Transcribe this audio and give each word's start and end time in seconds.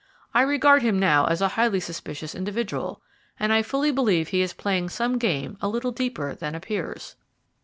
I 0.33 0.41
regard 0.41 0.81
him 0.81 0.97
now 0.97 1.25
as 1.27 1.43
a 1.43 1.49
highly 1.49 1.79
suspicious 1.79 2.33
individual, 2.33 3.03
and 3.39 3.53
I 3.53 3.61
fully 3.61 3.91
believe 3.91 4.29
he 4.29 4.41
is 4.41 4.51
playing 4.51 4.89
some 4.89 5.19
game 5.19 5.59
a 5.61 5.67
little 5.67 5.91
deeper 5.91 6.33
than 6.33 6.55
appears." 6.55 7.15